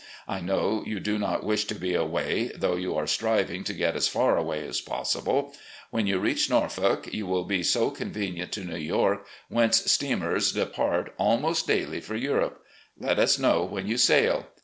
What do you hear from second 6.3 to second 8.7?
Norfolk, you will be so convenient to